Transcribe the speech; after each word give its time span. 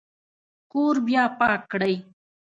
کور 0.71 0.95
بیا 1.07 1.23
پاک 1.39 1.61
کړئ 1.71 1.95